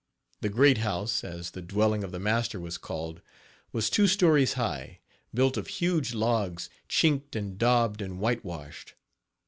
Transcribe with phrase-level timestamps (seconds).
[0.39, 3.21] The "great house," as the dwelling of the master was called,
[3.71, 4.97] was two stories high,
[5.31, 8.95] built of huge logs, chinked and daubed and whitewashed.